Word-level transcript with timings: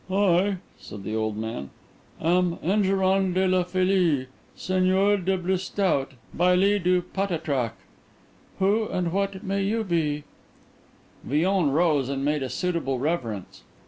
"I," 0.09 0.57
said 0.79 1.03
the 1.03 1.15
old 1.15 1.37
man, 1.37 1.69
"am 2.19 2.57
Enguerrand 2.63 3.35
de 3.35 3.47
la 3.47 3.61
Feuillée, 3.63 4.25
seigneur 4.55 5.17
de 5.17 5.37
Brisetout, 5.37 6.13
bailly 6.35 6.79
du 6.79 7.03
Patatrac. 7.03 7.73
Who 8.57 8.87
and 8.89 9.11
what 9.11 9.43
may 9.43 9.61
you 9.61 9.83
be?" 9.83 10.23
Villon 11.23 11.69
rose 11.69 12.09
and 12.09 12.25
made 12.25 12.41
a 12.41 12.49
suitable 12.49 12.97
reverence. 12.97 13.61